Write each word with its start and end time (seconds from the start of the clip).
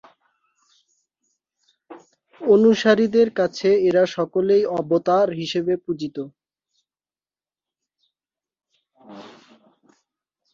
অনুসারীদের 2.41 3.27
কাছে 3.39 3.69
এঁরা 3.87 4.03
সকলেই 4.15 4.63
অবতার 4.79 5.27
হিসেবে 5.39 5.73
পূজিত। 5.83 6.17